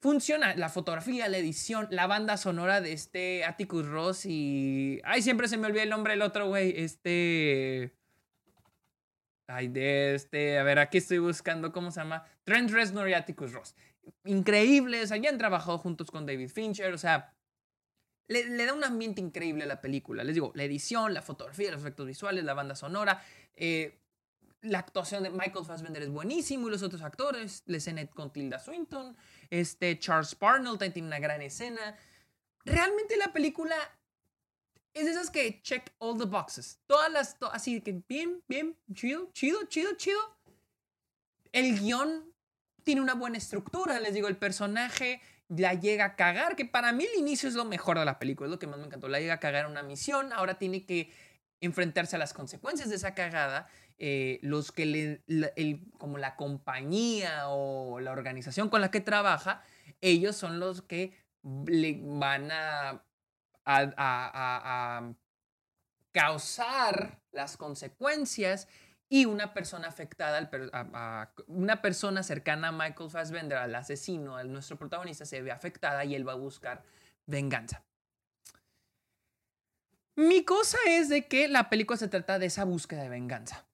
Funciona 0.00 0.54
la 0.54 0.68
fotografía, 0.68 1.28
la 1.28 1.38
edición, 1.38 1.88
la 1.90 2.06
banda 2.06 2.36
sonora 2.36 2.80
de 2.80 2.92
este 2.92 3.44
Atticus 3.44 3.86
Ross 3.86 4.24
y... 4.24 5.00
Ay, 5.04 5.22
siempre 5.22 5.48
se 5.48 5.56
me 5.56 5.66
olvida 5.66 5.82
el 5.82 5.90
nombre 5.90 6.12
del 6.12 6.22
otro 6.22 6.48
güey. 6.48 6.74
Este... 6.76 7.95
Ay, 9.48 9.68
de 9.68 10.14
este, 10.14 10.58
a 10.58 10.64
ver, 10.64 10.78
aquí 10.78 10.98
estoy 10.98 11.18
buscando 11.18 11.72
cómo 11.72 11.90
se 11.90 12.00
llama. 12.00 12.24
Trent 12.44 12.70
Reznor 12.70 13.08
y 13.08 13.14
Atticus 13.14 13.52
Ross. 13.52 13.74
Increíbles, 14.24 15.12
han 15.12 15.38
trabajado 15.38 15.78
juntos 15.78 16.10
con 16.10 16.26
David 16.26 16.48
Fincher, 16.48 16.92
o 16.92 16.98
sea, 16.98 17.32
le, 18.28 18.66
da 18.66 18.72
un 18.72 18.82
ambiente 18.82 19.20
increíble 19.20 19.64
a 19.64 19.66
la 19.66 19.80
película. 19.80 20.24
Les 20.24 20.34
digo, 20.34 20.52
la 20.54 20.64
edición, 20.64 21.14
la 21.14 21.22
fotografía, 21.22 21.70
los 21.70 21.80
efectos 21.80 22.06
visuales, 22.06 22.44
la 22.44 22.54
banda 22.54 22.74
sonora, 22.74 23.22
eh, 23.54 24.00
la 24.62 24.80
actuación 24.80 25.22
de 25.22 25.30
Michael 25.30 25.64
Fassbender 25.64 26.02
es 26.02 26.10
buenísimo 26.10 26.66
y 26.66 26.70
los 26.72 26.82
otros 26.82 27.02
actores, 27.02 27.62
la 27.66 27.76
escena 27.76 28.04
con 28.06 28.32
Tilda 28.32 28.58
Swinton, 28.58 29.16
este 29.50 29.96
Charles 29.98 30.34
Parnell 30.34 30.72
también 30.72 30.92
tiene 30.92 31.08
una 31.08 31.20
gran 31.20 31.40
escena. 31.40 31.96
Realmente 32.64 33.16
la 33.16 33.32
película 33.32 33.76
es 34.96 35.04
de 35.04 35.10
esas 35.10 35.30
que 35.30 35.60
check 35.60 35.92
all 35.98 36.16
the 36.16 36.24
boxes. 36.24 36.80
Todas 36.86 37.12
las, 37.12 37.36
así 37.52 37.82
que 37.82 38.00
bien, 38.08 38.42
bien, 38.48 38.74
chido, 38.94 39.28
chido, 39.34 39.64
chido, 39.64 39.94
chido. 39.96 40.18
El 41.52 41.78
guion 41.78 42.32
tiene 42.82 43.02
una 43.02 43.14
buena 43.14 43.36
estructura, 43.36 44.00
les 44.00 44.14
digo, 44.14 44.26
el 44.26 44.38
personaje 44.38 45.20
la 45.48 45.74
llega 45.74 46.06
a 46.06 46.16
cagar, 46.16 46.56
que 46.56 46.64
para 46.64 46.92
mí 46.92 47.04
el 47.04 47.20
inicio 47.20 47.46
es 47.46 47.54
lo 47.54 47.66
mejor 47.66 47.98
de 47.98 48.06
la 48.06 48.18
película, 48.18 48.46
es 48.46 48.50
lo 48.50 48.58
que 48.58 48.66
más 48.66 48.78
me 48.78 48.86
encantó. 48.86 49.08
La 49.08 49.20
llega 49.20 49.34
a 49.34 49.40
cagar 49.40 49.66
una 49.66 49.82
misión, 49.82 50.32
ahora 50.32 50.54
tiene 50.54 50.86
que 50.86 51.12
enfrentarse 51.60 52.16
a 52.16 52.18
las 52.18 52.32
consecuencias 52.32 52.88
de 52.88 52.96
esa 52.96 53.14
cagada. 53.14 53.68
Eh, 53.98 54.38
los 54.42 54.72
que 54.72 54.86
le, 54.86 55.80
como 55.98 56.16
la 56.16 56.36
compañía 56.36 57.48
o 57.48 58.00
la 58.00 58.12
organización 58.12 58.70
con 58.70 58.80
la 58.80 58.90
que 58.90 59.00
trabaja, 59.00 59.62
ellos 60.00 60.36
son 60.36 60.58
los 60.58 60.80
que 60.80 61.12
le 61.66 62.00
van 62.02 62.50
a 62.50 63.02
a, 63.66 65.12
causar 66.12 67.20
las 67.32 67.58
consecuencias 67.58 68.68
y 69.08 69.26
una 69.26 69.52
persona 69.52 69.88
afectada, 69.88 70.50
una 71.46 71.82
persona 71.82 72.22
cercana 72.22 72.68
a 72.68 72.72
Michael 72.72 73.10
Fassbender, 73.10 73.58
al 73.58 73.74
asesino, 73.74 74.36
a 74.36 74.44
nuestro 74.44 74.78
protagonista, 74.78 75.26
se 75.26 75.42
ve 75.42 75.52
afectada 75.52 76.04
y 76.06 76.14
él 76.14 76.26
va 76.26 76.32
a 76.32 76.36
buscar 76.36 76.82
venganza. 77.26 77.84
Mi 80.14 80.42
cosa 80.44 80.78
es 80.86 81.10
de 81.10 81.26
que 81.26 81.48
la 81.48 81.68
película 81.68 81.98
se 81.98 82.08
trata 82.08 82.38
de 82.38 82.46
esa 82.46 82.64
búsqueda 82.64 83.02
de 83.02 83.10
venganza. 83.10 83.66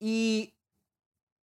Y 0.00 0.52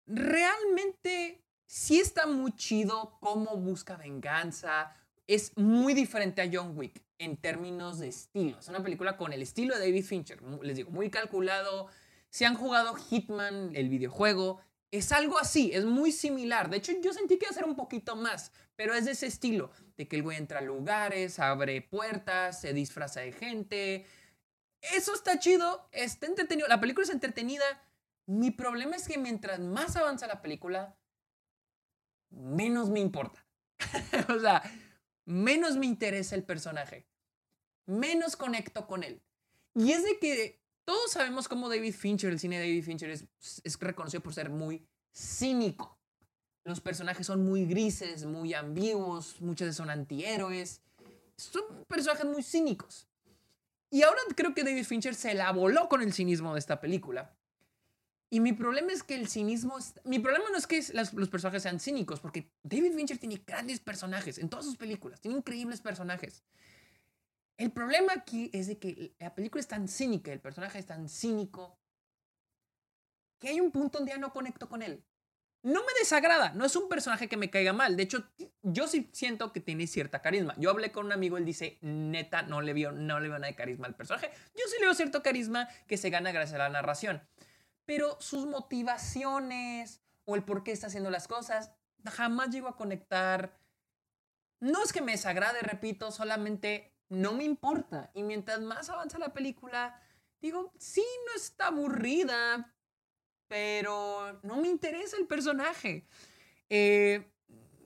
realmente 0.06 1.44
sí 1.66 2.00
está 2.00 2.26
muy 2.26 2.52
chido 2.56 3.16
cómo 3.20 3.56
busca 3.56 3.96
venganza. 3.96 4.92
Es 5.28 5.56
muy 5.56 5.94
diferente 5.94 6.42
a 6.42 6.50
John 6.52 6.76
Wick 6.76 7.00
en 7.20 7.36
términos 7.36 7.98
de 7.98 8.08
estilo. 8.08 8.58
Es 8.58 8.68
una 8.68 8.82
película 8.82 9.16
con 9.16 9.32
el 9.32 9.42
estilo 9.42 9.74
de 9.74 9.86
David 9.86 10.04
Fincher. 10.04 10.42
Les 10.62 10.76
digo, 10.76 10.90
muy 10.90 11.10
calculado. 11.10 11.86
Si 12.30 12.44
han 12.44 12.54
jugado 12.54 12.94
Hitman, 12.94 13.76
el 13.76 13.90
videojuego, 13.90 14.60
es 14.90 15.12
algo 15.12 15.38
así, 15.38 15.70
es 15.72 15.84
muy 15.84 16.12
similar. 16.12 16.70
De 16.70 16.78
hecho, 16.78 16.92
yo 17.02 17.12
sentí 17.12 17.38
que 17.38 17.44
iba 17.44 17.50
a 17.50 17.54
ser 17.54 17.64
un 17.64 17.76
poquito 17.76 18.16
más, 18.16 18.52
pero 18.74 18.94
es 18.94 19.04
de 19.04 19.12
ese 19.12 19.26
estilo, 19.26 19.70
de 19.96 20.08
que 20.08 20.16
el 20.16 20.22
güey 20.22 20.38
entra 20.38 20.60
a 20.60 20.62
lugares, 20.62 21.38
abre 21.38 21.82
puertas, 21.82 22.60
se 22.60 22.72
disfraza 22.72 23.20
de 23.20 23.32
gente. 23.32 24.06
Eso 24.80 25.14
está 25.14 25.38
chido, 25.38 25.88
está 25.92 26.26
entretenido. 26.26 26.68
La 26.68 26.80
película 26.80 27.04
es 27.04 27.12
entretenida. 27.12 27.64
Mi 28.26 28.50
problema 28.50 28.96
es 28.96 29.06
que 29.06 29.18
mientras 29.18 29.60
más 29.60 29.94
avanza 29.96 30.26
la 30.26 30.40
película, 30.40 30.96
menos 32.30 32.88
me 32.88 33.00
importa. 33.00 33.44
o 34.34 34.40
sea, 34.40 34.62
menos 35.26 35.76
me 35.76 35.86
interesa 35.86 36.34
el 36.34 36.44
personaje. 36.44 37.09
Menos 37.86 38.36
conecto 38.36 38.86
con 38.86 39.02
él. 39.02 39.20
Y 39.74 39.92
es 39.92 40.04
de 40.04 40.18
que 40.18 40.60
todos 40.84 41.12
sabemos 41.12 41.48
cómo 41.48 41.68
David 41.68 41.94
Fincher, 41.94 42.30
el 42.30 42.40
cine 42.40 42.58
de 42.58 42.66
David 42.66 42.84
Fincher, 42.84 43.10
es, 43.10 43.26
es 43.62 43.78
reconocido 43.78 44.22
por 44.22 44.34
ser 44.34 44.50
muy 44.50 44.86
cínico. 45.12 45.98
Los 46.64 46.80
personajes 46.80 47.26
son 47.26 47.44
muy 47.44 47.64
grises, 47.64 48.24
muy 48.24 48.54
ambiguos, 48.54 49.40
muchas 49.40 49.66
veces 49.66 49.76
son 49.76 49.90
antihéroes. 49.90 50.82
Son 51.36 51.62
personajes 51.88 52.26
muy 52.26 52.42
cínicos. 52.42 53.08
Y 53.90 54.02
ahora 54.02 54.20
creo 54.36 54.54
que 54.54 54.62
David 54.62 54.84
Fincher 54.84 55.14
se 55.14 55.34
la 55.34 55.50
voló 55.52 55.88
con 55.88 56.02
el 56.02 56.12
cinismo 56.12 56.52
de 56.52 56.60
esta 56.60 56.80
película. 56.80 57.34
Y 58.32 58.38
mi 58.38 58.52
problema 58.52 58.92
es 58.92 59.02
que 59.02 59.16
el 59.16 59.26
cinismo... 59.26 59.76
Mi 60.04 60.20
problema 60.20 60.44
no 60.50 60.56
es 60.56 60.68
que 60.68 60.80
los 60.92 61.28
personajes 61.28 61.64
sean 61.64 61.80
cínicos, 61.80 62.20
porque 62.20 62.52
David 62.62 62.94
Fincher 62.94 63.18
tiene 63.18 63.42
grandes 63.44 63.80
personajes 63.80 64.38
en 64.38 64.48
todas 64.48 64.64
sus 64.64 64.76
películas. 64.76 65.20
Tiene 65.20 65.38
increíbles 65.38 65.80
personajes. 65.80 66.44
El 67.60 67.72
problema 67.72 68.14
aquí 68.14 68.48
es 68.54 68.68
de 68.68 68.78
que 68.78 69.14
la 69.18 69.34
película 69.34 69.60
es 69.60 69.68
tan 69.68 69.86
cínica, 69.86 70.32
el 70.32 70.40
personaje 70.40 70.78
es 70.78 70.86
tan 70.86 71.10
cínico, 71.10 71.78
que 73.38 73.48
hay 73.48 73.60
un 73.60 73.70
punto 73.70 73.98
donde 73.98 74.12
ya 74.12 74.18
no 74.18 74.32
conecto 74.32 74.66
con 74.66 74.80
él. 74.80 75.04
No 75.62 75.80
me 75.80 75.92
desagrada, 75.98 76.54
no 76.54 76.64
es 76.64 76.74
un 76.74 76.88
personaje 76.88 77.28
que 77.28 77.36
me 77.36 77.50
caiga 77.50 77.74
mal. 77.74 77.98
De 77.98 78.04
hecho, 78.04 78.26
yo 78.62 78.88
sí 78.88 79.10
siento 79.12 79.52
que 79.52 79.60
tiene 79.60 79.86
cierta 79.86 80.22
carisma. 80.22 80.54
Yo 80.56 80.70
hablé 80.70 80.90
con 80.90 81.04
un 81.04 81.12
amigo, 81.12 81.36
él 81.36 81.44
dice, 81.44 81.76
neta, 81.82 82.40
no 82.40 82.62
le 82.62 82.72
vio, 82.72 82.92
no 82.92 83.20
le 83.20 83.28
veo 83.28 83.38
nada 83.38 83.50
de 83.50 83.56
carisma 83.56 83.88
al 83.88 83.94
personaje. 83.94 84.30
Yo 84.54 84.64
sí 84.66 84.76
le 84.80 84.86
veo 84.86 84.94
cierto 84.94 85.22
carisma 85.22 85.68
que 85.86 85.98
se 85.98 86.08
gana 86.08 86.32
gracias 86.32 86.54
a 86.54 86.64
la 86.64 86.70
narración. 86.70 87.20
Pero 87.84 88.18
sus 88.22 88.46
motivaciones 88.46 90.00
o 90.24 90.34
el 90.34 90.44
por 90.44 90.64
qué 90.64 90.72
está 90.72 90.86
haciendo 90.86 91.10
las 91.10 91.28
cosas, 91.28 91.72
jamás 92.06 92.48
llego 92.48 92.68
a 92.68 92.78
conectar. 92.78 93.54
No 94.60 94.82
es 94.82 94.94
que 94.94 95.02
me 95.02 95.12
desagrade, 95.12 95.60
repito, 95.60 96.10
solamente 96.10 96.89
no 97.10 97.34
me 97.34 97.44
importa. 97.44 98.10
Y 98.14 98.22
mientras 98.22 98.60
más 98.60 98.88
avanza 98.88 99.18
la 99.18 99.34
película, 99.34 100.00
digo, 100.40 100.72
sí, 100.78 101.04
no 101.26 101.34
está 101.36 101.66
aburrida, 101.66 102.74
pero 103.48 104.40
no 104.42 104.56
me 104.56 104.68
interesa 104.68 105.16
el 105.18 105.26
personaje. 105.26 106.06
Eh, 106.70 107.30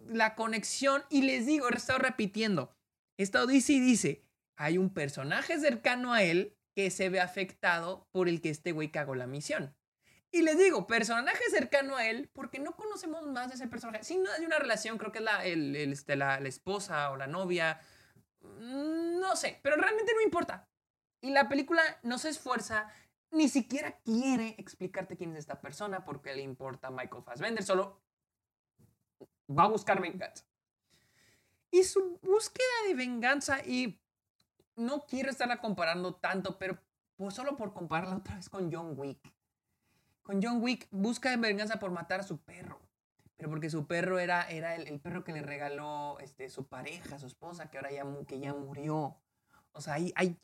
la 0.06 0.34
conexión, 0.36 1.02
y 1.08 1.22
les 1.22 1.46
digo, 1.46 1.68
he 1.68 1.74
estado 1.74 1.98
repitiendo, 1.98 2.76
esto 3.16 3.46
dice 3.46 3.72
y 3.72 3.80
dice, 3.80 4.22
hay 4.56 4.76
un 4.76 4.92
personaje 4.92 5.58
cercano 5.58 6.12
a 6.12 6.22
él 6.22 6.56
que 6.74 6.90
se 6.90 7.08
ve 7.08 7.20
afectado 7.20 8.06
por 8.12 8.28
el 8.28 8.42
que 8.42 8.50
este 8.50 8.72
güey 8.72 8.90
cagó 8.90 9.14
la 9.14 9.26
misión. 9.26 9.74
Y 10.30 10.42
les 10.42 10.58
digo, 10.58 10.86
personaje 10.86 11.42
cercano 11.48 11.96
a 11.96 12.08
él, 12.08 12.28
porque 12.32 12.58
no 12.58 12.76
conocemos 12.76 13.24
más 13.28 13.48
de 13.48 13.54
ese 13.54 13.68
personaje. 13.68 14.04
Si 14.04 14.18
no 14.18 14.30
hay 14.32 14.44
una 14.44 14.58
relación, 14.58 14.98
creo 14.98 15.12
que 15.12 15.20
es 15.20 15.24
la, 15.24 15.46
este, 15.46 16.16
la 16.16 16.38
esposa 16.40 17.10
o 17.12 17.16
la 17.16 17.28
novia 17.28 17.80
no 18.60 19.36
sé, 19.36 19.60
pero 19.62 19.76
realmente 19.76 20.12
no 20.14 20.22
importa. 20.22 20.68
Y 21.20 21.30
la 21.30 21.48
película 21.48 21.82
no 22.02 22.18
se 22.18 22.28
esfuerza, 22.28 22.88
ni 23.30 23.48
siquiera 23.48 23.98
quiere 24.00 24.54
explicarte 24.58 25.16
quién 25.16 25.32
es 25.32 25.38
esta 25.38 25.60
persona, 25.60 26.04
porque 26.04 26.34
le 26.34 26.42
importa 26.42 26.88
a 26.88 26.90
Michael 26.90 27.22
Fassbender, 27.22 27.64
solo 27.64 28.00
va 29.50 29.64
a 29.64 29.68
buscar 29.68 30.00
venganza. 30.00 30.44
Y 31.70 31.84
su 31.84 32.18
búsqueda 32.22 32.86
de 32.86 32.94
venganza, 32.94 33.64
y 33.64 34.00
no 34.76 35.06
quiero 35.06 35.30
estarla 35.30 35.60
comparando 35.60 36.14
tanto, 36.14 36.58
pero 36.58 36.78
pues 37.16 37.34
solo 37.34 37.56
por 37.56 37.72
compararla 37.72 38.16
otra 38.16 38.36
vez 38.36 38.48
con 38.48 38.72
John 38.72 38.94
Wick. 38.98 39.32
Con 40.22 40.42
John 40.42 40.62
Wick 40.62 40.88
busca 40.90 41.36
venganza 41.36 41.78
por 41.78 41.90
matar 41.90 42.20
a 42.20 42.24
su 42.24 42.38
perro 42.38 42.83
pero 43.44 43.50
porque 43.50 43.68
su 43.68 43.86
perro 43.86 44.18
era, 44.18 44.48
era 44.48 44.74
el, 44.74 44.98
perro 45.00 45.22
que 45.22 45.34
le 45.34 45.42
regaló 45.42 46.18
este, 46.20 46.48
su 46.48 46.66
pareja, 46.66 47.18
su 47.18 47.26
esposa, 47.26 47.68
que 47.68 47.76
ahora 47.76 47.92
ya, 47.92 48.06
que 48.26 48.40
ya 48.40 48.54
murió. 48.54 49.18
O 49.72 49.82
sea, 49.82 49.92
hay, 49.92 50.14
hay, 50.16 50.38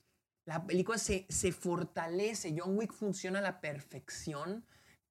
la 0.45 0.67
película 0.67 0.99
se, 0.99 1.25
se 1.31 1.51
fortalece, 1.51 2.55
John 2.55 2.77
Wick 2.77 2.93
funciona 2.93 3.39
a 3.39 3.43
la 3.43 3.63
perfección 3.63 4.67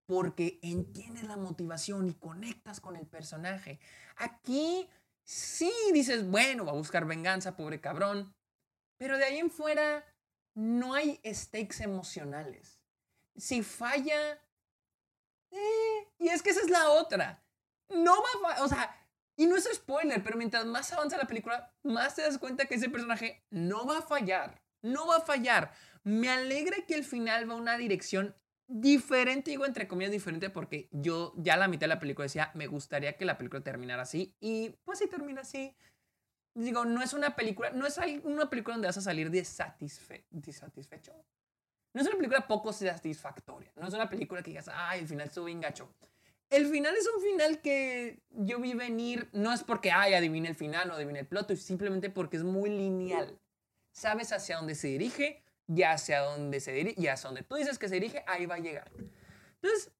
porque 0.05 0.59
entiendes 0.61 1.23
la 1.23 1.35
motivación 1.35 2.07
y 2.07 2.13
conectas 2.13 2.79
con 2.79 2.95
el 2.95 3.07
personaje. 3.07 3.79
Aquí 4.17 4.87
sí 5.23 5.73
dices, 5.91 6.29
bueno, 6.29 6.65
va 6.65 6.73
a 6.73 6.75
buscar 6.75 7.07
venganza, 7.07 7.57
pobre 7.57 7.81
cabrón, 7.81 8.35
pero 8.99 9.17
de 9.17 9.23
ahí 9.23 9.39
en 9.39 9.49
fuera 9.49 10.05
no 10.53 10.93
hay 10.93 11.19
stakes 11.25 11.81
emocionales. 11.81 12.83
Si 13.35 13.63
falla, 13.63 14.39
eh, 15.49 16.07
y 16.19 16.27
es 16.27 16.43
que 16.43 16.51
esa 16.51 16.61
es 16.61 16.69
la 16.69 16.91
otra 16.91 17.43
no 17.89 18.15
va 18.43 18.53
a, 18.53 18.63
o 18.63 18.67
sea, 18.67 18.95
y 19.35 19.45
no 19.47 19.55
es 19.55 19.69
spoiler, 19.73 20.21
pero 20.23 20.37
mientras 20.37 20.65
más 20.65 20.91
avanza 20.93 21.17
la 21.17 21.27
película, 21.27 21.73
más 21.83 22.15
te 22.15 22.21
das 22.21 22.37
cuenta 22.37 22.65
que 22.65 22.75
ese 22.75 22.89
personaje 22.89 23.45
no 23.49 23.85
va 23.85 23.99
a 23.99 24.01
fallar, 24.01 24.61
no 24.81 25.07
va 25.07 25.17
a 25.17 25.21
fallar. 25.21 25.71
Me 26.03 26.29
alegra 26.29 26.85
que 26.85 26.95
el 26.95 27.03
final 27.03 27.49
va 27.49 27.53
a 27.53 27.57
una 27.57 27.77
dirección 27.77 28.35
diferente, 28.67 29.51
digo 29.51 29.65
entre 29.65 29.87
comillas 29.87 30.11
diferente, 30.11 30.49
porque 30.49 30.89
yo 30.91 31.33
ya 31.37 31.57
la 31.57 31.67
mitad 31.67 31.81
de 31.81 31.95
la 31.95 31.99
película 31.99 32.25
decía, 32.25 32.51
me 32.53 32.67
gustaría 32.67 33.17
que 33.17 33.25
la 33.25 33.37
película 33.37 33.63
terminara 33.63 34.03
así, 34.03 34.35
y 34.39 34.69
pues 34.83 34.99
si 34.99 35.07
termina 35.07 35.41
así. 35.41 35.75
Digo, 36.55 36.83
no 36.83 37.01
es 37.01 37.13
una 37.13 37.35
película, 37.35 37.69
no 37.71 37.85
es 37.85 37.97
una 38.23 38.49
película 38.49 38.75
donde 38.75 38.87
vas 38.87 38.97
a 38.97 39.01
salir 39.01 39.45
satisfecho. 39.45 41.13
No 41.93 42.01
es 42.01 42.07
una 42.07 42.17
película 42.17 42.47
poco 42.47 42.73
satisfactoria. 42.73 43.71
No 43.75 43.87
es 43.87 43.93
una 43.93 44.09
película 44.09 44.43
que 44.43 44.51
digas, 44.51 44.69
ay, 44.73 44.99
el 44.99 45.07
final 45.07 45.27
estuvo 45.27 45.45
bien 45.45 45.61
gacho. 45.61 45.93
El 46.49 46.67
final 46.67 46.95
es 46.95 47.07
un 47.15 47.21
final 47.21 47.61
que 47.61 48.19
yo 48.31 48.59
vi 48.59 48.73
venir, 48.73 49.29
no 49.33 49.53
es 49.53 49.63
porque, 49.63 49.91
ay, 49.91 50.15
adivine 50.15 50.49
el 50.49 50.55
final 50.55 50.89
o 50.89 50.93
adivine 50.95 51.19
el 51.19 51.27
plot, 51.27 51.55
simplemente 51.55 52.09
porque 52.09 52.37
es 52.37 52.43
muy 52.43 52.69
lineal. 52.69 53.39
Sabes 53.91 54.31
hacia 54.31 54.57
dónde 54.57 54.75
se 54.75 54.87
dirige, 54.87 55.43
y 55.67 55.83
hacia 55.83 56.21
dónde 56.21 56.59
se 56.59 56.71
dirige, 56.71 56.99
y 56.99 57.07
hacia 57.07 57.27
donde 57.27 57.43
tú 57.43 57.55
dices 57.55 57.77
que 57.77 57.87
se 57.87 57.95
dirige, 57.95 58.23
ahí 58.27 58.47
va 58.47 58.55
a 58.55 58.59
llegar. 58.59 58.91
Entonces, 59.61 59.91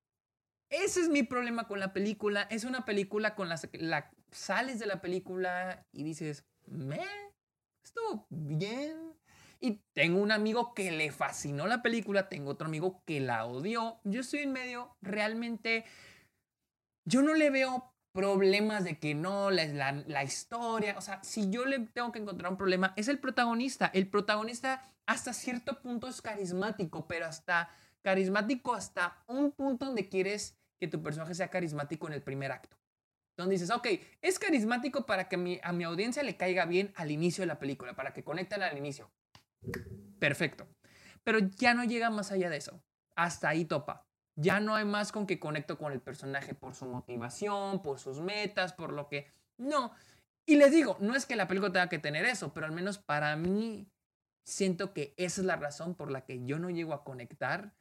ese 0.70 1.02
es 1.02 1.10
mi 1.10 1.24
problema 1.24 1.68
con 1.68 1.80
la 1.80 1.94
película. 1.94 2.44
Es 2.50 2.64
una 2.64 2.86
película 2.86 3.36
con 3.36 3.50
la, 3.50 3.60
la 3.74 4.12
sales 4.32 4.80
de 4.80 4.86
la 4.86 5.02
película 5.02 5.86
y 5.92 6.04
dices, 6.04 6.46
me, 6.66 7.00
estuvo 7.84 8.26
bien. 8.30 9.14
Y 9.60 9.82
tengo 9.94 10.22
un 10.22 10.32
amigo 10.32 10.74
que 10.74 10.92
le 10.92 11.12
fascinó 11.12 11.68
la 11.68 11.82
película, 11.82 12.30
tengo 12.30 12.52
otro 12.52 12.68
amigo 12.68 13.04
que 13.06 13.20
la 13.20 13.46
odió. 13.46 14.00
Yo 14.06 14.22
estoy 14.22 14.40
en 14.40 14.54
medio, 14.54 14.96
realmente 15.02 15.86
yo 17.10 17.22
no 17.22 17.34
le 17.34 17.50
veo 17.50 17.92
problemas 18.14 18.84
de 18.84 19.00
que 19.00 19.16
no, 19.16 19.50
la, 19.52 19.92
la, 19.92 20.24
historia, 20.24 20.96
o 20.98 21.02
sea, 21.02 21.24
si 21.24 21.50
yo 21.50 21.66
le 21.66 21.80
tengo 21.80 22.12
que 22.12 22.20
encontrar 22.20 22.52
un 22.52 22.58
problema, 22.58 22.94
es 22.96 23.08
el 23.08 23.20
protagonista. 23.20 23.90
El 23.94 24.08
protagonista 24.08 24.94
hasta 25.06 25.34
cierto 25.34 25.82
punto 25.82 26.08
es 26.08 26.22
carismático, 26.22 27.08
pero 27.08 27.26
hasta 27.26 27.70
carismático 28.02 28.74
hasta 28.74 29.24
un 29.28 29.52
punto 29.52 29.88
donde 29.88 30.08
quieres 30.08 30.58
que 30.80 30.88
tu 30.88 31.02
personaje 31.02 31.34
sea 31.34 31.50
carismático 31.50 32.08
en 32.08 32.14
el 32.14 32.22
primer 32.22 32.52
acto. 32.52 32.78
Donde 33.38 33.56
dices, 33.56 33.72
ok, 33.72 33.88
es 34.22 34.38
carismático 34.38 35.06
para 35.06 35.28
que 35.30 35.60
a 35.64 35.72
mi 35.74 35.84
audiencia 35.84 36.24
le 36.24 36.38
caiga 36.38 36.66
bien 36.66 36.92
al 36.96 37.12
inicio 37.12 37.42
de 37.42 37.48
la 37.48 37.60
película, 37.60 37.96
para 37.96 38.14
que 38.14 38.24
conecten 38.24 38.62
al 38.62 38.78
inicio. 38.78 39.10
Perfecto. 40.20 40.68
Pero 41.24 41.40
ya 41.40 41.74
no 41.74 41.84
llega 41.84 42.10
más 42.10 42.32
allá 42.32 42.50
de 42.50 42.58
eso. 42.58 42.82
Hasta 43.16 43.50
ahí 43.50 43.66
topa. 43.66 44.09
Ya 44.42 44.62
no 44.62 44.76
hay 44.76 44.86
más 44.86 45.12
con 45.12 45.28
que 45.28 45.38
conecto 45.38 45.78
con 45.78 45.92
el 45.92 46.00
personaje 46.00 46.54
por 46.54 46.74
su 46.74 46.86
motivación, 46.86 47.82
por 47.82 48.00
sus 48.00 48.22
metas, 48.22 48.72
por 48.72 48.94
lo 48.94 49.10
que... 49.10 49.28
No. 49.58 49.92
Y 50.46 50.56
les 50.56 50.72
digo, 50.72 50.96
no 51.02 51.14
es 51.14 51.26
que 51.26 51.36
la 51.36 51.48
película 51.48 51.74
tenga 51.74 51.90
que 51.90 52.00
tener 52.00 52.26
eso, 52.26 52.54
pero 52.54 52.66
al 52.66 52.72
menos 52.72 52.98
para 53.00 53.36
mí 53.36 53.92
siento 54.46 54.94
que 54.94 55.14
esa 55.18 55.42
es 55.42 55.46
la 55.46 55.58
razón 55.58 55.94
por 55.94 56.10
la 56.10 56.24
que 56.24 56.46
yo 56.46 56.58
no 56.58 56.70
llego 56.70 56.94
a 56.94 57.04
conectar 57.04 57.74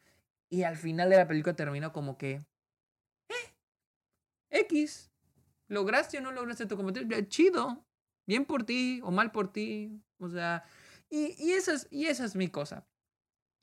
Y 0.50 0.64
al 0.64 0.76
final 0.76 1.10
de 1.10 1.16
la 1.16 1.28
película 1.28 1.54
terminó 1.54 1.92
como 1.92 2.18
que, 2.18 2.44
eh, 3.28 3.54
X, 4.50 5.12
lograste 5.68 6.18
o 6.18 6.22
no 6.22 6.32
lograste 6.32 6.66
tu 6.66 6.76
cometido, 6.76 7.06
chido, 7.28 7.86
bien 8.26 8.44
por 8.44 8.64
ti 8.64 9.00
o 9.04 9.10
mal 9.10 9.30
por 9.30 9.52
ti, 9.52 10.02
o 10.18 10.28
sea, 10.28 10.64
y, 11.08 11.36
y, 11.38 11.52
esa 11.52 11.74
es, 11.74 11.86
y 11.90 12.06
esa 12.06 12.24
es 12.24 12.34
mi 12.34 12.48
cosa, 12.48 12.86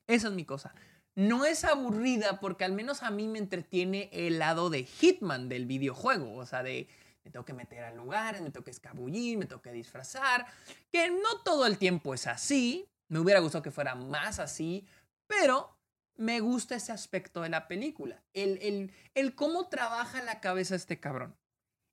esa 0.07 0.27
es 0.29 0.33
mi 0.33 0.45
cosa. 0.45 0.73
No 1.15 1.45
es 1.45 1.63
aburrida 1.63 2.39
porque 2.39 2.65
al 2.65 2.74
menos 2.74 3.01
a 3.01 3.10
mí 3.10 3.27
me 3.27 3.39
entretiene 3.39 4.10
el 4.12 4.39
lado 4.39 4.69
de 4.69 4.84
Hitman 4.84 5.48
del 5.50 5.65
videojuego, 5.65 6.36
o 6.36 6.45
sea, 6.45 6.62
de 6.62 6.88
me 7.24 7.31
tengo 7.31 7.43
que 7.43 7.53
meter 7.53 7.84
a 7.84 7.91
lugares, 7.91 8.41
me 8.41 8.51
tengo 8.51 8.63
que 8.63 8.72
escabullir, 8.72 9.38
me 9.38 9.45
tengo 9.45 9.62
que 9.62 9.72
disfrazar, 9.72 10.45
que 10.91 11.10
no 11.10 11.41
todo 11.43 11.65
el 11.65 11.79
tiempo 11.79 12.13
es 12.13 12.27
así, 12.27 12.88
me 13.07 13.19
hubiera 13.19 13.39
gustado 13.39 13.63
que 13.63 13.72
fuera 13.72 13.95
más 13.95 14.39
así, 14.39 14.86
pero 15.25 15.75
me 16.17 16.39
gusta 16.39 16.75
ese 16.75 16.91
aspecto 16.91 17.41
de 17.41 17.50
la 17.50 17.67
película, 17.67 18.24
el, 18.34 18.60
el, 18.62 18.91
el 19.15 19.36
cómo 19.36 19.67
trabaja 19.69 20.22
la 20.22 20.39
cabeza 20.39 20.75
este 20.75 21.00
cabrón, 21.00 21.36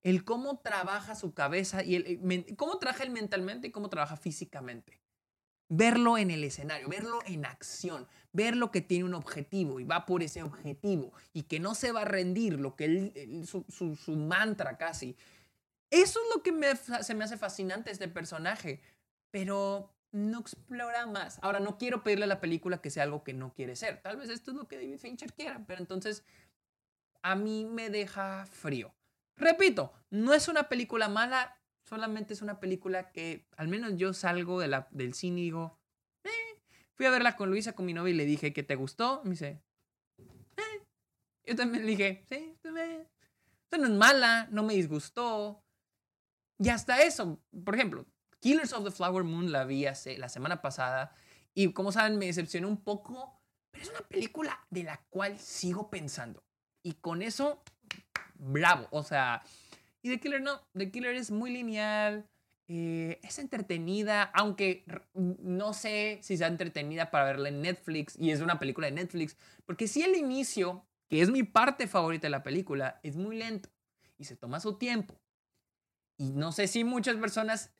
el 0.02 0.24
cómo 0.24 0.58
trabaja 0.58 1.14
su 1.14 1.32
cabeza 1.32 1.82
y 1.82 1.94
el, 1.94 2.56
cómo 2.56 2.78
trabaja 2.78 3.04
él 3.04 3.10
mentalmente 3.10 3.68
y 3.68 3.70
cómo 3.70 3.88
trabaja 3.88 4.16
físicamente. 4.16 5.00
Verlo 5.74 6.18
en 6.18 6.30
el 6.30 6.44
escenario, 6.44 6.86
verlo 6.86 7.20
en 7.24 7.46
acción, 7.46 8.06
verlo 8.32 8.70
que 8.70 8.82
tiene 8.82 9.04
un 9.04 9.14
objetivo 9.14 9.80
y 9.80 9.84
va 9.84 10.04
por 10.04 10.22
ese 10.22 10.42
objetivo 10.42 11.14
y 11.32 11.44
que 11.44 11.60
no 11.60 11.74
se 11.74 11.92
va 11.92 12.02
a 12.02 12.04
rendir, 12.04 12.60
lo 12.60 12.76
que 12.76 13.42
su, 13.46 14.12
mantra 14.14 14.76
casi. 14.76 15.16
Eso 15.90 16.20
es 16.20 16.36
lo 16.36 16.42
que 16.42 16.52
me, 16.52 16.76
se 16.76 17.14
me 17.14 17.24
hace 17.24 17.38
fascinante 17.38 17.90
este 17.90 18.08
personaje, 18.08 18.82
pero 19.30 19.90
no 20.10 20.40
explora 20.40 21.06
más. 21.06 21.38
Ahora, 21.40 21.58
no 21.58 21.78
quiero 21.78 22.02
pedirle 22.02 22.24
a 22.24 22.28
la 22.28 22.40
película 22.40 22.82
que 22.82 22.90
sea 22.90 23.04
algo 23.04 23.24
que 23.24 23.32
no 23.32 23.54
quiere 23.54 23.74
ser. 23.74 24.02
Tal 24.02 24.18
vez 24.18 24.28
esto 24.28 24.50
es 24.50 24.56
lo 24.58 24.68
que 24.68 24.76
David 24.76 24.98
Fincher 24.98 25.32
quiera, 25.32 25.64
pero 25.66 25.80
entonces 25.80 26.22
a 27.22 27.34
mí 27.34 27.64
me 27.64 27.88
deja 27.88 28.44
frío. 28.46 28.94
Repito, 29.36 29.92
no 30.10 30.34
es 30.34 30.48
una 30.48 30.68
película 30.68 31.08
mala, 31.08 31.56
solamente 31.92 32.32
es 32.32 32.40
una 32.40 32.58
película 32.58 33.12
que 33.12 33.46
al 33.54 33.68
menos 33.68 33.98
yo 33.98 34.14
salgo 34.14 34.58
de 34.58 34.66
la, 34.66 34.88
del 34.92 35.12
cine 35.12 35.40
y 35.40 35.44
digo, 35.44 35.78
eh". 36.24 36.58
Fui 36.94 37.04
a 37.04 37.10
verla 37.10 37.36
con 37.36 37.50
Luisa, 37.50 37.74
con 37.74 37.84
mi 37.84 37.92
novia, 37.92 38.14
y 38.14 38.16
le 38.16 38.24
dije, 38.24 38.54
¿qué 38.54 38.62
te 38.62 38.76
gustó? 38.76 39.20
Me 39.24 39.32
dice, 39.32 39.62
eh". 40.56 40.86
Yo 41.44 41.54
también 41.54 41.84
le 41.84 41.90
dije, 41.90 42.24
sí, 42.30 42.56
eh". 42.64 43.06
no 43.78 43.84
es 43.84 43.90
mala, 43.90 44.48
no 44.50 44.62
me 44.62 44.72
disgustó. 44.72 45.62
Y 46.58 46.70
hasta 46.70 47.02
eso, 47.02 47.42
por 47.62 47.74
ejemplo, 47.74 48.06
Killers 48.40 48.72
of 48.72 48.84
the 48.84 48.90
Flower 48.90 49.22
Moon 49.22 49.52
la 49.52 49.64
vi 49.64 49.84
hace, 49.84 50.16
la 50.16 50.30
semana 50.30 50.62
pasada 50.62 51.14
y 51.52 51.74
como 51.74 51.92
saben 51.92 52.16
me 52.16 52.24
decepcionó 52.24 52.68
un 52.68 52.82
poco, 52.82 53.38
pero 53.70 53.84
es 53.84 53.90
una 53.90 54.08
película 54.08 54.66
de 54.70 54.84
la 54.84 54.96
cual 55.10 55.38
sigo 55.38 55.90
pensando. 55.90 56.42
Y 56.82 56.94
con 56.94 57.20
eso, 57.20 57.62
bravo, 58.36 58.88
o 58.92 59.02
sea, 59.02 59.42
y 60.02 60.10
The 60.10 60.20
Killer 60.20 60.42
no, 60.42 60.60
The 60.76 60.90
Killer 60.90 61.14
es 61.14 61.30
muy 61.30 61.52
lineal, 61.52 62.28
eh, 62.68 63.20
es 63.22 63.38
entretenida, 63.38 64.24
aunque 64.34 64.84
no 65.14 65.72
sé 65.72 66.18
si 66.22 66.36
sea 66.36 66.48
entretenida 66.48 67.10
para 67.10 67.26
verla 67.26 67.48
en 67.48 67.62
Netflix 67.62 68.16
y 68.18 68.30
es 68.30 68.40
una 68.40 68.58
película 68.58 68.86
de 68.86 68.92
Netflix, 68.92 69.36
porque 69.64 69.88
si 69.88 70.02
el 70.02 70.16
inicio, 70.16 70.84
que 71.08 71.20
es 71.20 71.30
mi 71.30 71.42
parte 71.42 71.86
favorita 71.86 72.26
de 72.26 72.30
la 72.30 72.42
película, 72.42 73.00
es 73.02 73.16
muy 73.16 73.36
lento 73.36 73.68
y 74.18 74.24
se 74.24 74.36
toma 74.36 74.60
su 74.60 74.78
tiempo. 74.78 75.20
Y 76.16 76.30
no 76.30 76.52
sé 76.52 76.68
si 76.68 76.84
muchas 76.84 77.16
personas 77.16 77.72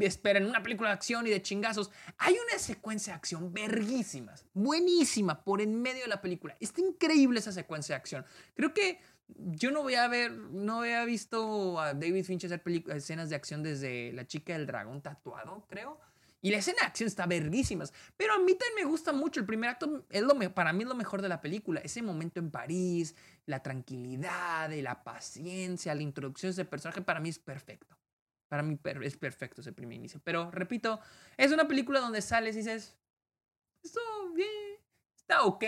esperan 0.00 0.46
una 0.46 0.62
película 0.62 0.90
de 0.90 0.94
acción 0.94 1.26
y 1.26 1.30
de 1.30 1.42
chingazos. 1.42 1.90
Hay 2.18 2.34
una 2.34 2.58
secuencia 2.58 3.12
de 3.12 3.16
acción 3.16 3.52
verguísimas, 3.52 4.46
buenísima 4.52 5.44
por 5.44 5.60
en 5.60 5.80
medio 5.80 6.02
de 6.02 6.08
la 6.08 6.22
película. 6.22 6.56
Está 6.60 6.80
increíble 6.80 7.40
esa 7.40 7.52
secuencia 7.52 7.94
de 7.94 7.98
acción. 7.98 8.24
Creo 8.54 8.72
que 8.72 9.00
yo 9.36 9.70
no 9.70 9.82
voy 9.82 9.94
a 9.94 10.08
ver, 10.08 10.32
no 10.32 10.80
había 10.80 11.04
visto 11.04 11.80
a 11.80 11.94
David 11.94 12.24
Fincher 12.24 12.52
hacer 12.52 12.84
escenas 12.90 13.30
de 13.30 13.36
acción 13.36 13.62
desde 13.62 14.12
La 14.12 14.26
chica 14.26 14.52
del 14.52 14.66
dragón 14.66 15.02
tatuado, 15.02 15.66
creo. 15.68 15.98
Y 16.42 16.50
la 16.50 16.58
escena 16.58 16.78
de 16.80 16.86
acción 16.86 17.06
está 17.06 17.26
verguísimas. 17.26 17.92
Pero 18.16 18.32
a 18.32 18.38
mí 18.38 18.54
también 18.54 18.84
me 18.84 18.90
gusta 18.90 19.12
mucho. 19.12 19.40
El 19.40 19.46
primer 19.46 19.70
acto 19.70 20.06
es 20.08 20.22
lo, 20.22 20.38
para 20.54 20.72
mí 20.72 20.84
es 20.84 20.88
lo 20.88 20.94
mejor 20.94 21.20
de 21.20 21.28
la 21.28 21.40
película. 21.40 21.80
Ese 21.80 22.02
momento 22.02 22.40
en 22.40 22.50
París, 22.50 23.14
la 23.46 23.62
tranquilidad, 23.62 24.70
la 24.72 25.04
paciencia, 25.04 25.94
la 25.94 26.02
introducción 26.02 26.48
de 26.48 26.52
ese 26.52 26.64
personaje, 26.64 27.02
para 27.02 27.20
mí 27.20 27.28
es 27.28 27.38
perfecto. 27.38 27.98
Para 28.48 28.62
mí 28.62 28.78
es 29.02 29.16
perfecto 29.16 29.60
ese 29.60 29.72
primer 29.72 29.96
inicio. 29.96 30.20
Pero 30.24 30.50
repito, 30.50 30.98
es 31.36 31.52
una 31.52 31.68
película 31.68 32.00
donde 32.00 32.22
sales 32.22 32.54
y 32.54 32.58
dices, 32.58 32.96
esto 33.84 34.00
bien, 34.34 34.78
está 35.14 35.44
ok. 35.44 35.64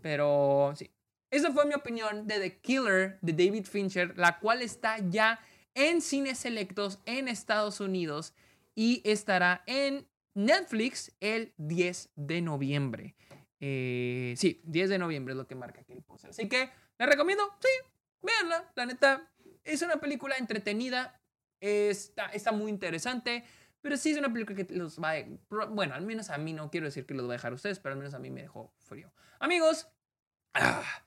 Pero 0.00 0.72
sí, 0.74 0.90
esa 1.30 1.52
fue 1.52 1.66
mi 1.66 1.74
opinión 1.74 2.26
de 2.26 2.40
The 2.40 2.60
Killer 2.60 3.18
de 3.20 3.32
David 3.32 3.66
Fincher, 3.66 4.16
la 4.18 4.38
cual 4.38 4.62
está 4.62 4.98
ya 4.98 5.40
en 5.74 6.00
cines 6.00 6.38
selectos 6.38 7.00
en 7.06 7.28
Estados 7.28 7.80
Unidos 7.80 8.34
y 8.74 9.02
estará 9.04 9.62
en 9.66 10.08
Netflix 10.34 11.14
el 11.20 11.54
10 11.58 12.10
de 12.16 12.40
noviembre. 12.40 13.14
Eh, 13.60 14.34
sí, 14.36 14.60
10 14.64 14.90
de 14.90 14.98
noviembre 14.98 15.32
es 15.32 15.38
lo 15.38 15.46
que 15.46 15.54
marca 15.54 15.80
aquí 15.80 15.92
el 15.92 16.02
póster. 16.02 16.30
Así 16.30 16.48
que 16.48 16.70
les 16.98 17.08
recomiendo, 17.08 17.44
sí, 17.60 17.68
véanla. 18.22 18.72
La 18.74 18.86
neta, 18.86 19.30
es 19.64 19.82
una 19.82 20.00
película 20.00 20.36
entretenida, 20.36 21.20
está, 21.60 22.26
está 22.26 22.52
muy 22.52 22.70
interesante. 22.70 23.44
Pero 23.82 23.96
sí 23.96 24.10
es 24.10 24.18
una 24.18 24.32
película 24.32 24.56
que 24.56 24.74
los 24.74 25.00
va 25.00 25.12
a... 25.12 25.24
Bueno, 25.70 25.94
al 25.94 26.04
menos 26.04 26.28
a 26.28 26.38
mí 26.38 26.52
no 26.52 26.70
quiero 26.70 26.86
decir 26.86 27.06
que 27.06 27.14
los 27.14 27.26
va 27.26 27.30
a 27.30 27.36
dejar 27.36 27.52
a 27.52 27.54
ustedes, 27.54 27.78
pero 27.78 27.94
al 27.94 27.98
menos 27.98 28.12
a 28.14 28.18
mí 28.18 28.30
me 28.30 28.42
dejó 28.42 28.74
frío. 28.78 29.10
Amigos, 29.38 29.88
ah, 30.54 31.02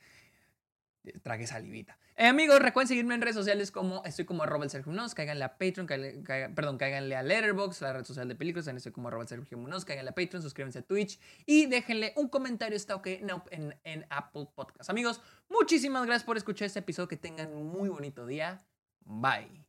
tragué 1.21 1.47
salivita. 1.47 1.97
Eh, 2.15 2.27
amigos, 2.27 2.59
recuerden 2.59 2.87
seguirme 2.87 3.15
en 3.15 3.21
redes 3.21 3.35
sociales 3.35 3.71
como 3.71 4.03
estoy 4.05 4.25
como 4.25 4.43
arroba 4.43 4.63
el 4.63 4.69
Sergio 4.69 4.91
Munoz, 4.91 5.15
cáiganle 5.15 5.43
a 5.43 5.57
Patreon, 5.57 5.87
perdón, 6.55 6.77
cáiganle 6.77 7.15
a 7.15 7.23
Letterboxd, 7.23 7.81
la 7.81 7.93
red 7.93 8.05
social 8.05 8.27
de 8.27 8.35
películas, 8.35 8.65
también 8.65 8.77
estoy 8.77 8.91
como 8.91 9.07
arroba 9.07 9.23
el 9.23 9.29
Sergio 9.29 9.57
Munoz, 9.57 9.85
cáiganle 9.85 10.11
a 10.11 10.15
Patreon, 10.15 10.43
suscríbanse 10.43 10.79
a 10.79 10.81
Twitch 10.83 11.19
y 11.45 11.65
déjenle 11.65 12.13
un 12.15 12.29
comentario, 12.29 12.75
está 12.75 12.95
ok, 12.95 13.07
en, 13.07 13.75
en 13.83 14.05
Apple 14.09 14.47
Podcast. 14.53 14.89
Amigos, 14.89 15.21
muchísimas 15.49 16.05
gracias 16.05 16.23
por 16.23 16.37
escuchar 16.37 16.67
este 16.67 16.79
episodio, 16.79 17.07
que 17.07 17.17
tengan 17.17 17.53
un 17.53 17.67
muy 17.67 17.89
bonito 17.89 18.25
día. 18.25 18.59
Bye. 19.05 19.65